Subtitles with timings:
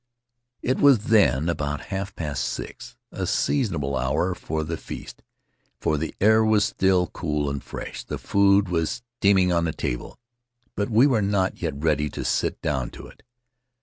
[0.63, 5.21] It was then about half past six, a seasonable hour for the feast,
[5.79, 8.03] for the air was still cool and fresh.
[8.03, 10.17] The food was steaming on the table,
[10.73, 13.21] but we were not yet ready to sit down to it.